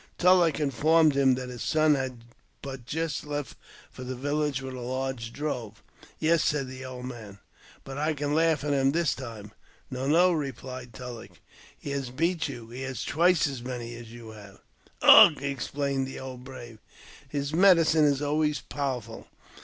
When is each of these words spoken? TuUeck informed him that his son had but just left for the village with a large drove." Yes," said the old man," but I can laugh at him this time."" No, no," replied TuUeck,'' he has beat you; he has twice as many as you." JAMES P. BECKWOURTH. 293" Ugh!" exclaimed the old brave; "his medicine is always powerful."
TuUeck 0.17 0.59
informed 0.59 1.13
him 1.13 1.35
that 1.35 1.49
his 1.49 1.61
son 1.61 1.93
had 1.93 2.23
but 2.63 2.87
just 2.87 3.23
left 3.23 3.55
for 3.91 4.03
the 4.03 4.15
village 4.15 4.59
with 4.59 4.73
a 4.73 4.79
large 4.79 5.31
drove." 5.31 5.83
Yes," 6.19 6.43
said 6.43 6.67
the 6.67 6.83
old 6.83 7.05
man," 7.05 7.37
but 7.83 7.99
I 7.99 8.15
can 8.15 8.33
laugh 8.33 8.63
at 8.63 8.73
him 8.73 8.93
this 8.93 9.13
time."" 9.13 9.51
No, 9.91 10.07
no," 10.07 10.31
replied 10.31 10.91
TuUeck,'' 10.93 11.33
he 11.79 11.91
has 11.91 12.09
beat 12.09 12.47
you; 12.49 12.71
he 12.71 12.81
has 12.81 13.03
twice 13.03 13.45
as 13.45 13.61
many 13.61 13.93
as 13.93 14.11
you." 14.11 14.33
JAMES 14.33 14.39
P. 14.39 14.39
BECKWOURTH. 14.39 15.01
293" 15.01 15.07
Ugh!" 15.51 15.51
exclaimed 15.55 16.07
the 16.07 16.19
old 16.19 16.43
brave; 16.43 16.79
"his 17.29 17.53
medicine 17.53 18.05
is 18.05 18.23
always 18.23 18.59
powerful." 18.59 19.27